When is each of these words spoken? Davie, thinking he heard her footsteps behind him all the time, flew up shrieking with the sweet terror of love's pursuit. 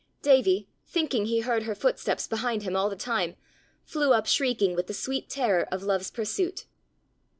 Davie, 0.23 0.67
thinking 0.87 1.27
he 1.27 1.41
heard 1.41 1.61
her 1.61 1.75
footsteps 1.75 2.25
behind 2.25 2.63
him 2.63 2.75
all 2.75 2.89
the 2.89 2.95
time, 2.95 3.35
flew 3.85 4.13
up 4.13 4.25
shrieking 4.25 4.75
with 4.75 4.87
the 4.87 4.95
sweet 4.95 5.29
terror 5.29 5.67
of 5.71 5.83
love's 5.83 6.09
pursuit. 6.09 6.65